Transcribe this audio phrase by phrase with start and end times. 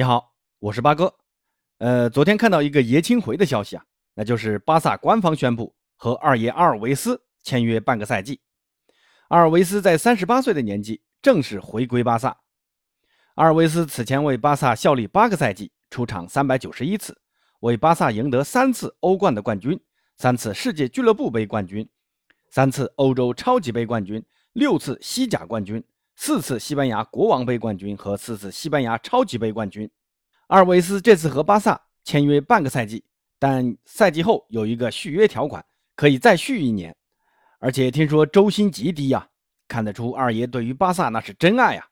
[0.00, 1.14] 你好，我是八哥。
[1.76, 3.84] 呃，昨天看到一个爷青回的消息啊，
[4.14, 8.40] 那就是巴萨官方宣布和二爷阿尔维斯签约半个赛季。
[9.28, 12.34] 阿尔维斯在三十八岁的年纪正式回归巴萨。
[13.34, 17.20] 阿尔维斯此前为巴萨效力八个赛季，出场三百九十一次，
[17.60, 19.78] 为巴萨赢得三次欧冠的冠军，
[20.16, 21.86] 三次世界俱乐部杯冠军，
[22.48, 24.24] 三次欧洲超级杯冠军，
[24.54, 25.84] 六次西甲冠军。
[26.22, 29.90] 四次西班牙国王杯冠军和四次西班牙超级杯冠军，
[30.48, 33.02] 阿尔维斯这次和巴萨签约半个赛季，
[33.38, 35.64] 但赛季后有一个续约条款，
[35.96, 36.94] 可以再续一年。
[37.58, 39.26] 而且听说周薪极低呀，
[39.66, 41.88] 看得出二爷对于巴萨那是真爱呀。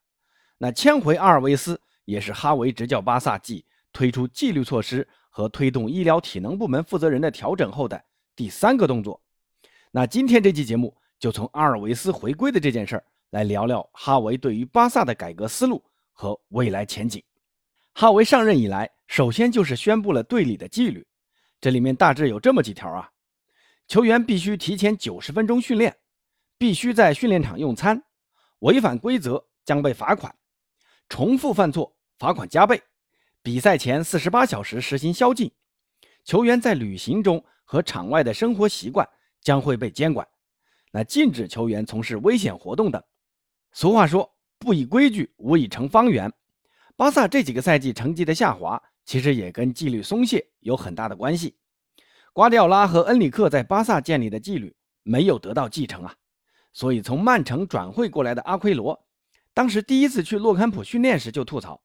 [0.58, 3.64] 那签回阿尔维斯也是哈维执教巴萨季
[3.94, 7.98] 推出纪律措施和推动医疗体能部门负责人的调整后的
[8.36, 9.18] 第三个动作。
[9.90, 13.04] 那今天这期节目就从阿尔维斯回归的这件事儿。
[13.30, 17.22] 来聊聊哈维对于巴萨的改革思路和未来前景。
[17.92, 21.06] 哈维上任以来，首先就是宣布了队里的纪律，
[21.60, 23.10] 这里面大致有这么几条啊：
[23.86, 25.96] 球员必须提前九十分钟训练，
[26.56, 28.02] 必须在训练场用餐，
[28.60, 30.34] 违反规则将被罚款，
[31.08, 32.80] 重复犯错罚款加倍，
[33.42, 35.50] 比赛前四十八小时实行宵禁，
[36.24, 39.06] 球员在旅行中和场外的生活习惯
[39.42, 40.26] 将会被监管，
[40.92, 43.02] 那禁止球员从事危险活动等。
[43.72, 46.32] 俗话说：“不以规矩，无以成方圆。”
[46.96, 51.56] 巴萨这几个赛季成绩的下滑，其实也跟纪律松懈有很大的关系。
[52.32, 56.14] 瓜迪奥拉和恩里克在巴萨建立的纪律没有得到继承啊，
[56.72, 59.06] 所以从曼城转会过来的阿奎罗，
[59.54, 61.80] 当时第一次去洛坎普训练时就吐槽：“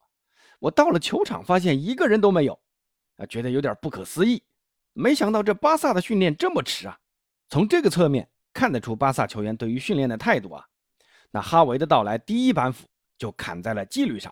[0.59, 2.59] 我到了球场，发现一个人都没有，
[3.17, 4.43] 啊，觉得有点不可思议。
[4.93, 6.97] 没想到这巴萨的训练这么迟啊！”
[7.49, 10.65] 从这个侧面看得出巴萨球员对于训练的态度啊。
[11.33, 12.85] 那哈维的到来，第一板斧
[13.17, 14.31] 就砍在了纪律上，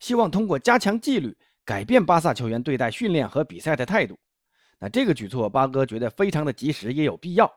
[0.00, 4.18] 希望通过加强纪律，改变巴萨球员对待训练和比赛的态度。
[4.78, 7.52] 那这个举措，巴哥觉得非常的及时，也有必要。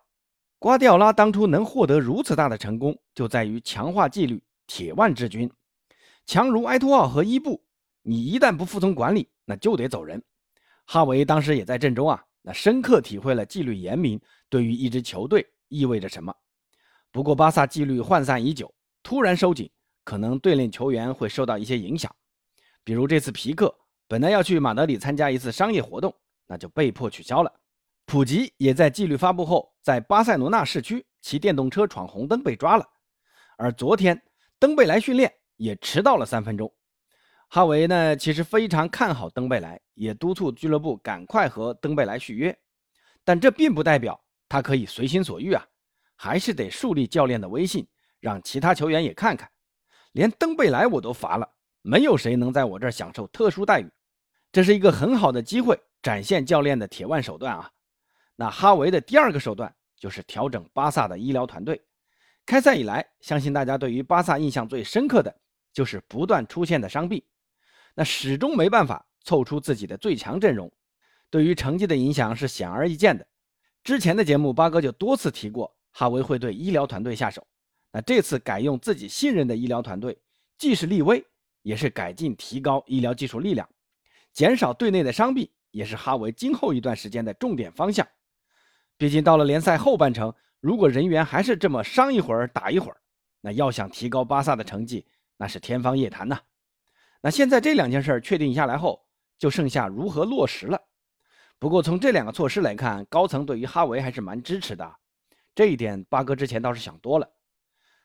[0.60, 5.50] 瓜迪奥拉当初能获得如此大的成功，就在于强化纪律，铁腕治军。
[6.26, 7.64] 强如埃托奥和伊布，
[8.02, 10.22] 你一旦不服从管理，那就得走人。
[10.86, 14.20] 哈维当时也在阵中啊，那深刻体会了纪律严明
[14.50, 16.36] 对于一支球队意味着什么。
[17.16, 18.70] 不过，巴萨纪律涣散已久，
[19.02, 19.72] 突然收紧，
[20.04, 22.14] 可能队内球员会受到一些影响。
[22.84, 23.74] 比如这次皮克
[24.06, 26.14] 本来要去马德里参加一次商业活动，
[26.46, 27.50] 那就被迫取消了。
[28.06, 32.86] 普吉也在纪律发布后，在巴塞罗那市区骑电动车闯红灯被抓了。
[33.58, 34.22] 而昨天
[34.60, 36.70] 登贝莱训练也迟到了三分钟。
[37.48, 42.54] 哈维呢，其实非常看好登贝莱，也督促俱乐部赶快和登贝莱续约，
[43.24, 45.66] 但这并不代表他可以随心所欲啊。
[46.16, 47.88] 还是得树立教练的威信，
[48.20, 49.50] 让其他球员也看看，
[50.14, 51.50] 连登贝莱我都罚了，
[51.82, 53.90] 没有谁能在我这儿享受特殊待遇。
[54.52, 57.70] 这是一个很好的机会，展现教练的铁腕手段啊。
[58.36, 61.82] 那哈维的第二个手段就是调整巴萨的医疗团队。
[62.46, 65.36] 开赛以来，相信大家对于巴萨印象最深刻的
[65.74, 67.22] 就是不断出现的伤病，
[67.94, 70.72] 那始终没办法凑出自己的最强阵容，
[71.30, 73.28] 对于成绩的影响是显而易见的。
[73.84, 75.76] 之前的节目，八哥就多次提过。
[75.98, 77.48] 哈维会对医疗团队下手，
[77.90, 80.18] 那这次改用自己信任的医疗团队，
[80.58, 81.26] 既是立威，
[81.62, 83.66] 也是改进提高医疗技术力量，
[84.34, 88.06] 减少队内的伤病，也是哈维今后一段时间的重点方向。
[88.98, 92.98] 毕竟到了联赛后半程，如果人员还是这么伤一会儿打一会儿，
[93.40, 95.08] 那要想提高巴萨的成绩，
[95.38, 96.38] 那是天方夜谭呐。
[97.22, 99.02] 那现在这两件事确定下来后，
[99.38, 100.78] 就剩下如何落实了。
[101.58, 104.94] 不过从这两个措施来看，高层对于哈维还是蛮支持的。
[105.56, 107.28] 这一点，八哥之前倒是想多了。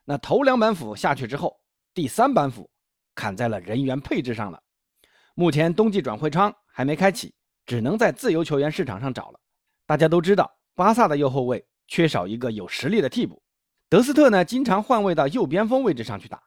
[0.05, 1.61] 那头两板斧下去之后，
[1.93, 2.71] 第三板斧
[3.15, 4.63] 砍在了人员配置上了。
[5.35, 7.35] 目前冬季转会窗还没开启，
[7.67, 9.41] 只能在自由球员市场上找了。
[9.85, 13.43] 大家都知道，巴萨的右后卫缺少一个有实力的替补。
[13.89, 16.41] 德斯特呢，经常换位到右边锋位置上去打，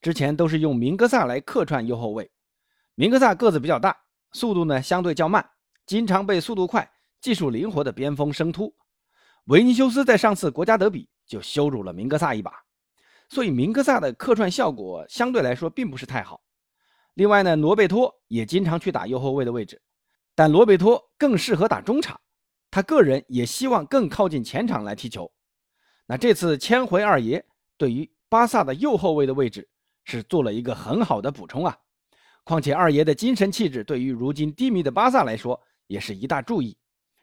[0.00, 2.30] 之前都是用明格萨来客串右后卫。
[2.94, 3.96] 明格萨个子比较大，
[4.30, 5.44] 速度呢相对较慢，
[5.84, 6.88] 经常被速度快、
[7.20, 8.72] 技术灵活的边锋生突。
[9.44, 12.50] 维尼修斯在上次国家德比就羞辱了明格萨一把，
[13.28, 16.40] 所以明格萨的客串效果相对来说并不是太好。
[17.12, 19.80] 另外呢，罗贝托也经常去打右后卫的位置，
[20.34, 22.18] 但罗贝托更适合打中场，
[22.70, 25.30] 他个人也希望更靠近前场来踢球。
[26.06, 27.44] 那这次签回二爷，
[27.76, 29.68] 对于巴萨的右后卫的位置
[30.04, 31.76] 是做了一个很好的补充啊。
[32.44, 36.76] 况且二爷的精神气质对于如今低迷的巴萨来说也是一大注意。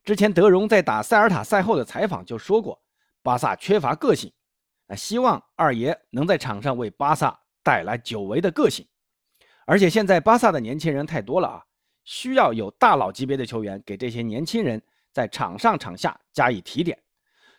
[0.03, 2.81] 之前德容在打塞尔塔赛后的采访就说过，
[3.21, 4.33] 巴萨缺乏个性，
[4.87, 8.87] 那希望二爷能在场上为巴萨带来久违的个性。
[9.65, 11.63] 而且现在巴萨的年轻人太多了啊，
[12.03, 14.81] 需要有大佬级别的球员给这些年轻人
[15.13, 16.97] 在场上场下加以提点，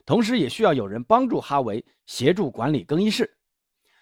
[0.04, 3.38] 同时也需要有人帮助哈维协助管理更衣室。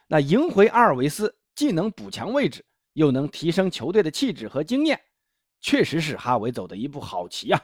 [0.09, 2.65] 那赢回阿尔维斯，既能补强位置，
[2.95, 4.99] 又能提升球队的气质和经验，
[5.61, 7.61] 确实是哈维走的一步好棋啊。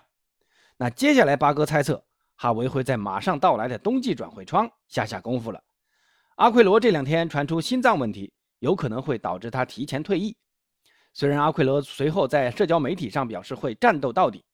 [0.76, 5.62] 那接下来，八哥猜测哈维会在马上到来的冬季转会窗下下功夫了。
[6.36, 10.36] 阿奎罗这两天传出心脏问题，有可能会导致他提前退役。
[11.14, 14.44] 虽然阿奎罗随后在社交媒体上表示会战斗到底，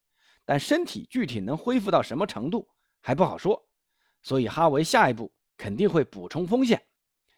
[0.45, 2.69] 但身体具体能恢复到什么程度
[3.01, 3.61] 还不好说。
[4.23, 6.81] 所以哈维下一步肯定会补充锋线。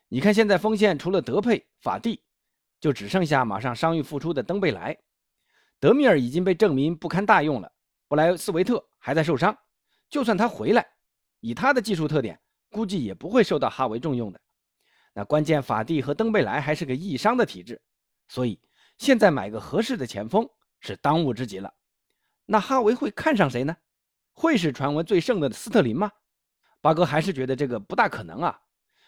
[0.08, 2.22] 你看，现在锋线除了德佩、法蒂，
[2.78, 4.94] 就只剩下马上伤愈复出的登贝莱。
[5.80, 7.72] 德米尔已经被证明不堪大用了，
[8.14, 9.58] 布莱斯维特还在受伤。
[10.08, 10.86] 就算他回来，
[11.40, 12.38] 以他的技术特点，
[12.70, 14.40] 估计也不会受到哈维重用的。
[15.12, 17.82] 那关键法蒂和登贝莱还是个易伤的体质，
[18.28, 18.60] 所以
[18.98, 21.74] 现在买个合适的前锋是当务之急了。
[22.46, 23.76] 那哈维会看上谁呢？
[24.32, 26.12] 会是传闻最盛的斯特林吗？
[26.80, 28.60] 八哥还是觉得这个不大可能啊。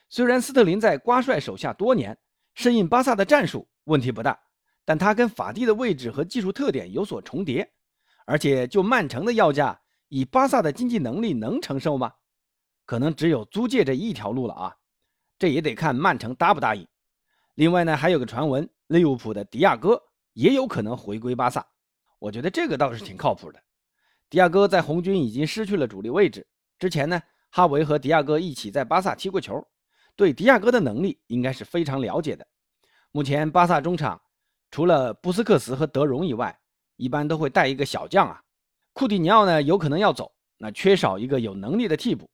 [0.08, 2.18] 虽然斯特林在瓜帅手下多年，
[2.54, 4.36] 适应巴萨的战术问题不大，
[4.84, 7.72] 但他跟法蒂的位置和技术特点有所重叠，
[8.26, 12.12] 而且就曼城的要价，以巴萨的经济能力能承受吗？
[12.84, 14.76] 可能只有租借这一条路了啊！
[15.38, 16.86] 这也得看曼城答不答应。
[17.54, 20.00] 另外呢，还有个传闻，利物浦的迪亚哥
[20.34, 21.66] 也有可能回归巴萨，
[22.18, 23.62] 我觉得这个倒是挺靠谱的。
[24.28, 26.46] 迪亚哥在红军已经失去了主力位置，
[26.78, 27.20] 之前呢，
[27.50, 29.66] 哈维和迪亚哥一起在巴萨踢过球。
[30.16, 32.46] 对迪亚哥的能力应该是非常了解的。
[33.12, 34.20] 目前巴萨中场
[34.70, 36.58] 除了布斯克茨和德容以外，
[36.96, 38.42] 一般都会带一个小将啊。
[38.92, 42.28] 库蒂尼奥呢有可能要走，那缺少一个有能力的替补。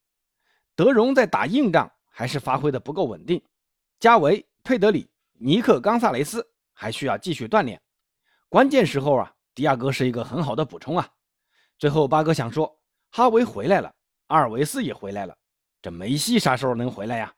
[0.74, 3.42] 德容在打硬仗还是发挥的不够稳定。
[4.00, 7.80] 加维、佩德里、尼克、冈萨雷斯还需要继续锻炼。
[8.48, 11.08] 关键时候啊，迪亚哥是一个很好的补充啊。
[11.78, 12.78] 最后八哥想说，
[13.10, 13.92] 哈维回来了，
[14.28, 15.36] 阿尔维斯也回来了，
[15.80, 17.32] 这梅西啥时候能回来呀？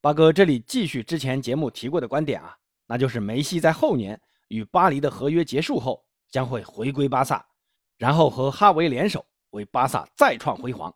[0.00, 2.56] 八哥这里继续之前节目提过的观点啊，
[2.86, 7.44] 那就是梅西在后年与巴黎的合约结束后将会回归巴萨，
[7.98, 10.94] 然后和哈维联手为巴萨再创辉煌。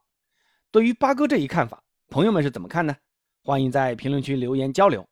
[0.71, 2.97] 对于八哥这一看法，朋友们是怎么看呢？
[3.43, 5.07] 欢迎在评论区留言交流。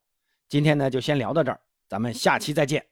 [0.48, 2.91] 今天呢就先聊到这儿，咱们下期再见。